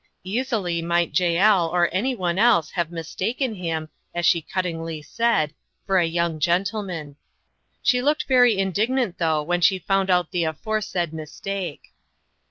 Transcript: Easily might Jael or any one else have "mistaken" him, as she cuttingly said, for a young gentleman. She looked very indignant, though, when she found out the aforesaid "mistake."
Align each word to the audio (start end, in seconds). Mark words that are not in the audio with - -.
Easily 0.23 0.81
might 0.81 1.13
Jael 1.19 1.67
or 1.67 1.87
any 1.91 2.15
one 2.15 2.39
else 2.39 2.71
have 2.71 2.89
"mistaken" 2.91 3.53
him, 3.53 3.89
as 4.15 4.25
she 4.25 4.41
cuttingly 4.41 4.99
said, 5.03 5.53
for 5.85 5.99
a 5.99 6.07
young 6.07 6.39
gentleman. 6.39 7.17
She 7.83 8.01
looked 8.01 8.23
very 8.27 8.57
indignant, 8.57 9.19
though, 9.19 9.43
when 9.43 9.61
she 9.61 9.77
found 9.77 10.09
out 10.09 10.31
the 10.31 10.43
aforesaid 10.45 11.13
"mistake." 11.13 11.89